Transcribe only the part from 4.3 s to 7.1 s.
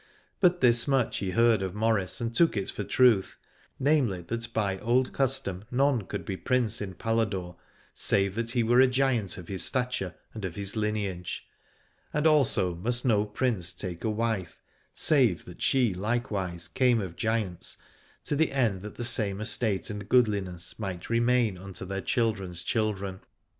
by old custom none could be Prince in